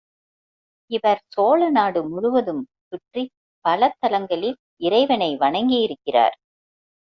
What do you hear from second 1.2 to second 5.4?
சோழ நாடு முழுவதும் சுற்றிப் பல தலங்களில் இறைவனை